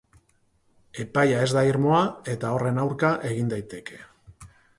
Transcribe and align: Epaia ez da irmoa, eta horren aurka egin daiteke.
Epaia 1.03 1.43
ez 1.47 1.49
da 1.57 1.63
irmoa, 1.73 1.99
eta 2.35 2.55
horren 2.57 2.81
aurka 2.87 3.13
egin 3.35 3.53
daiteke. 3.55 4.03